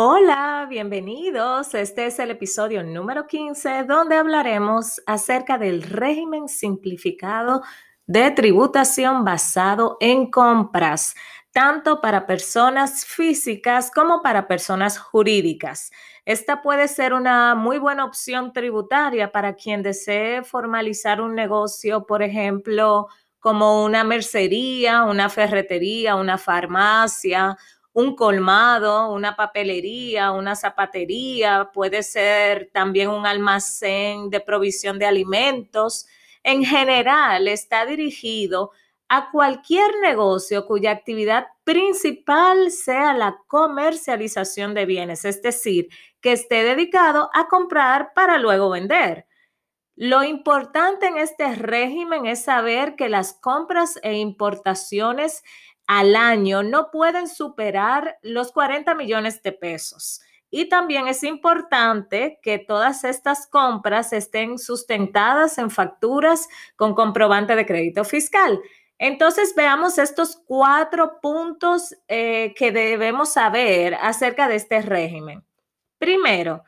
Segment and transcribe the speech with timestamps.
[0.00, 1.74] Hola, bienvenidos.
[1.74, 7.62] Este es el episodio número 15 donde hablaremos acerca del régimen simplificado
[8.06, 11.16] de tributación basado en compras,
[11.50, 15.90] tanto para personas físicas como para personas jurídicas.
[16.24, 22.22] Esta puede ser una muy buena opción tributaria para quien desee formalizar un negocio, por
[22.22, 23.08] ejemplo,
[23.40, 27.56] como una mercería, una ferretería, una farmacia,
[27.92, 36.06] un colmado, una papelería, una zapatería, puede ser también un almacén de provisión de alimentos.
[36.42, 38.70] En general, está dirigido
[39.08, 45.88] a cualquier negocio cuya actividad principal sea la comercialización de bienes, es decir,
[46.20, 49.26] que esté dedicado a comprar para luego vender.
[50.00, 55.42] Lo importante en este régimen es saber que las compras e importaciones
[55.88, 60.20] al año no pueden superar los 40 millones de pesos.
[60.50, 67.66] Y también es importante que todas estas compras estén sustentadas en facturas con comprobante de
[67.66, 68.60] crédito fiscal.
[68.98, 75.42] Entonces veamos estos cuatro puntos eh, que debemos saber acerca de este régimen.
[75.98, 76.64] Primero,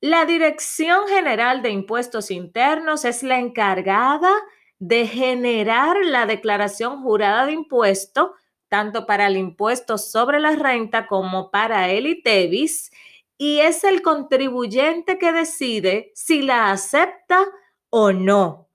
[0.00, 4.30] la Dirección General de Impuestos Internos es la encargada
[4.78, 8.34] de generar la declaración jurada de impuesto
[8.68, 12.90] tanto para el impuesto sobre la renta como para el ITEVIS,
[13.38, 17.46] y es el contribuyente que decide si la acepta
[17.90, 18.68] o no.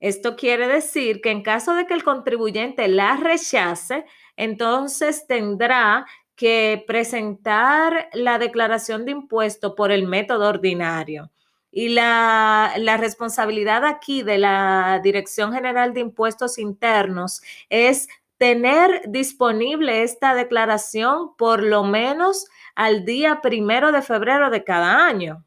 [0.00, 4.04] Esto quiere decir que en caso de que el contribuyente la rechace,
[4.36, 11.30] entonces tendrá que presentar la declaración de impuesto por el método ordinario.
[11.70, 18.08] Y la, la, responsabilidad aquí de la Dirección General de Impuestos Internos es
[18.40, 25.44] tener disponible esta declaración por lo menos al día primero de febrero de cada año.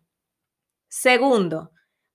[0.89, 1.71] Segundo,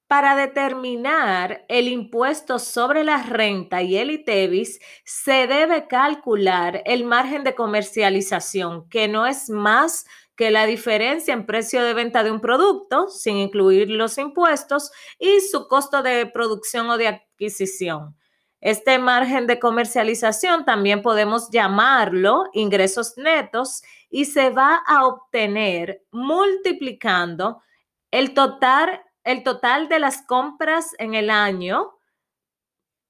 [0.06, 7.42] para determinar el impuesto sobre la renta y el ITEVIS, se debe calcular el margen
[7.42, 10.06] de comercialización, que no es más
[10.36, 15.40] que la diferencia en precio de venta de un producto, sin incluir los impuestos, y
[15.40, 18.17] su costo de producción o de adquisición.
[18.60, 27.62] Este margen de comercialización también podemos llamarlo ingresos netos y se va a obtener multiplicando
[28.10, 31.94] el total, el total de las compras en el año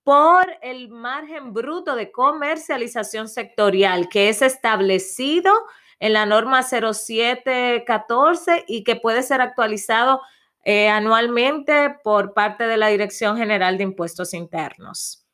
[0.02, 5.52] por el margen bruto de comercialización sectorial que es establecido
[5.98, 10.20] en la norma 0714 y que puede ser actualizado
[10.64, 15.27] eh, anualmente por parte de la Dirección General de Impuestos Internos.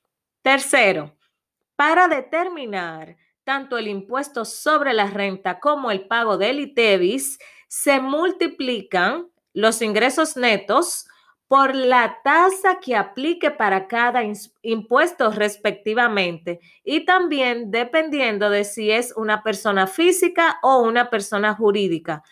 [0.45, 1.17] Tercero,
[1.75, 9.31] para determinar tanto el impuesto sobre la renta como el pago del ITEVIS, se multiplican
[9.55, 11.07] los ingresos netos
[11.49, 14.21] por la tasa que aplique para cada
[14.61, 22.23] impuesto respectivamente y también dependiendo de si es una persona física o una persona jurídica.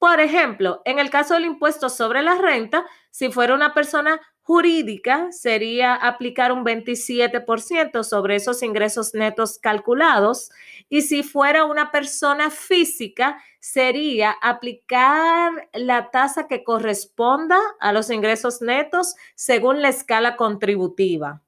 [0.00, 4.20] Por ejemplo, en el caso del impuesto sobre la renta, si fuera una persona
[4.50, 10.50] jurídica sería aplicar un 27% sobre esos ingresos netos calculados
[10.88, 18.60] y si fuera una persona física sería aplicar la tasa que corresponda a los ingresos
[18.60, 21.44] netos según la escala contributiva.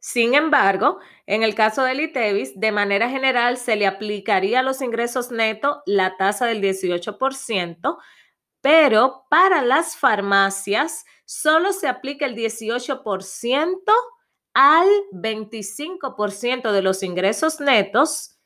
[0.00, 4.82] Sin embargo, en el caso del ITEVIS, de manera general se le aplicaría a los
[4.82, 7.96] ingresos netos la tasa del 18%,
[8.60, 13.78] pero para las farmacias solo se aplica el 18%
[14.54, 18.36] al 25% de los ingresos netos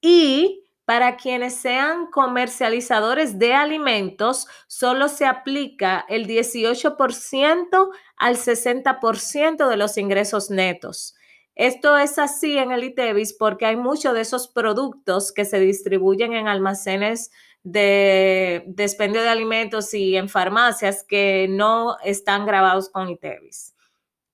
[0.00, 9.76] y para quienes sean comercializadores de alimentos, solo se aplica el 18% al 60% de
[9.76, 11.14] los ingresos netos.
[11.54, 16.32] Esto es así en el ITEVIS porque hay muchos de esos productos que se distribuyen
[16.32, 17.30] en almacenes
[17.62, 23.74] de despendio de alimentos y en farmacias que no están grabados con ITEVIS.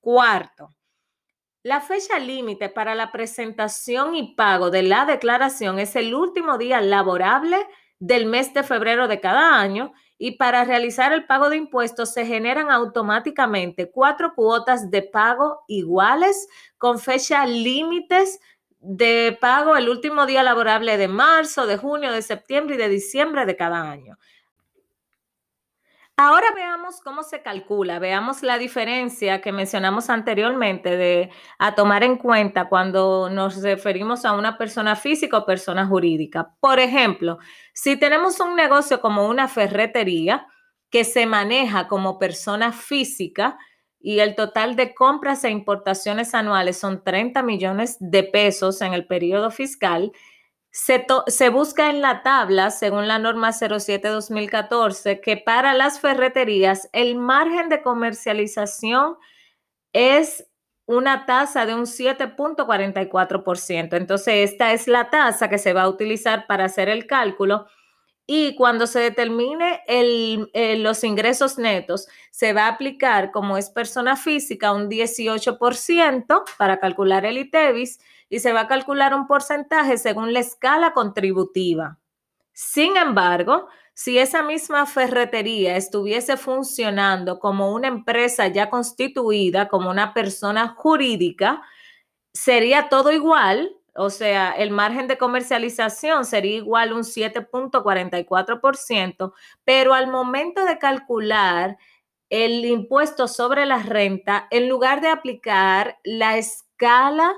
[0.01, 0.75] Cuarto,
[1.63, 6.81] la fecha límite para la presentación y pago de la declaración es el último día
[6.81, 7.57] laborable
[7.99, 12.25] del mes de febrero de cada año y para realizar el pago de impuestos se
[12.25, 18.39] generan automáticamente cuatro cuotas de pago iguales con fecha límites
[18.87, 23.45] de pago el último día laborable de marzo, de junio, de septiembre y de diciembre
[23.45, 24.17] de cada año.
[26.19, 32.17] Ahora veamos cómo se calcula, veamos la diferencia que mencionamos anteriormente de a tomar en
[32.17, 36.55] cuenta cuando nos referimos a una persona física o persona jurídica.
[36.61, 37.39] Por ejemplo,
[37.75, 40.47] si tenemos un negocio como una ferretería
[40.89, 43.59] que se maneja como persona física
[44.07, 49.05] y el total de compras e importaciones anuales son 30 millones de pesos en el
[49.05, 50.13] periodo fiscal,
[50.71, 51.05] se,
[51.49, 57.83] busca en la tabla, según la norma 07-2014, que para las ferreterías el margen de
[57.83, 59.17] comercialización
[59.93, 60.47] es
[60.87, 63.97] una tasa de un 7.44%.
[63.97, 67.67] Entonces, esta es la tasa que se va a utilizar para hacer el cálculo.
[68.27, 69.83] Y cuando se determine
[70.79, 77.25] los ingresos netos, se va a aplicar, como es persona física, un 18% para calcular
[77.25, 81.99] el ITEVIS y se va a calcular un porcentaje según la escala contributiva.
[82.53, 90.13] Sin embargo, si esa misma ferretería estuviese funcionando como una empresa ya constituida, como una
[90.13, 91.63] persona jurídica,
[92.35, 99.33] sería todo igual, o sea, el margen de comercialización sería igual un 7.44%,
[99.65, 101.77] pero al momento de calcular
[102.29, 107.33] el impuesto sobre la renta, en lugar de aplicar la escala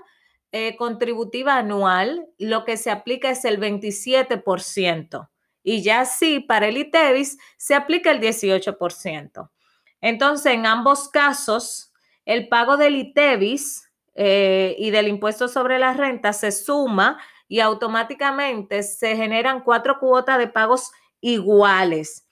[0.50, 5.28] eh, contributiva anual, lo que se aplica es el 27%.
[5.62, 9.50] Y ya sí, para el ITEVIS se aplica el 18%.
[10.00, 11.92] Entonces, en ambos casos,
[12.24, 13.87] el pago del ITEVIS
[14.20, 20.38] eh, y del impuesto sobre la renta se suma y automáticamente se generan cuatro cuotas
[20.38, 22.26] de pagos iguales.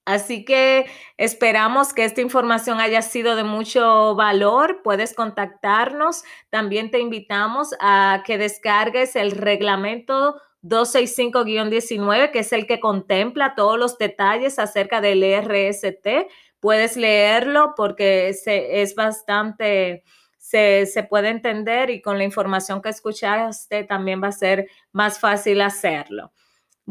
[0.04, 0.86] Así que
[1.18, 4.80] esperamos que esta información haya sido de mucho valor.
[4.82, 6.24] Puedes contactarnos.
[6.48, 13.78] También te invitamos a que descargues el reglamento 265-19, que es el que contempla todos
[13.78, 16.28] los detalles acerca del ERST.
[16.60, 20.02] Puedes leerlo porque es bastante,
[20.38, 25.18] se, se puede entender y con la información que escuchaste también va a ser más
[25.18, 26.32] fácil hacerlo.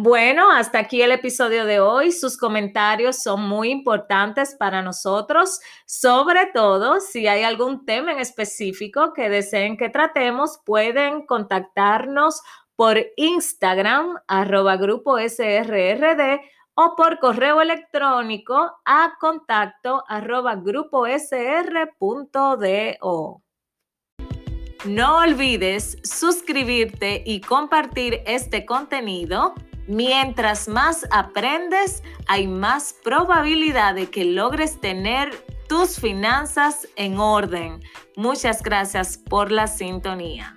[0.02, 2.14] Bueno, hasta aquí el episodio de hoy.
[2.14, 9.12] Sus comentarios son muy importantes para nosotros, sobre todo si hay algún tema en específico
[9.12, 12.42] que deseen que tratemos, pueden contactarnos
[12.78, 16.40] por Instagram, arroba grupo SRRD
[16.76, 21.04] o por correo electrónico a contacto arroba grupo.
[24.86, 29.56] No olvides suscribirte y compartir este contenido
[29.90, 35.32] Mientras más aprendes, hay más probabilidad de que logres tener
[35.68, 37.82] tus finanzas en orden.
[38.16, 40.56] Muchas gracias por la sintonía.